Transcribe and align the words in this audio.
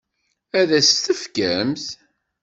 Ad 0.59 0.69
as-t-tefkemt? 0.79 1.85